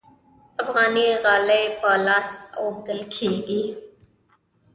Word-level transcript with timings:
افغاني 0.61 1.07
غالۍ 1.23 1.63
په 1.79 1.89
لاس 2.05 2.31
اوبدل 2.61 2.99
کیږي 3.15 3.63